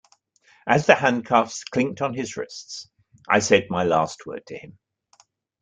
As 0.65 0.87
the 0.87 0.95
handcuffs 0.95 1.63
clinked 1.63 2.01
on 2.01 2.15
his 2.15 2.35
wrists 2.35 2.89
I 3.29 3.37
said 3.37 3.67
my 3.69 3.83
last 3.83 4.25
word 4.25 4.43
to 4.47 4.57
him. 4.57 4.79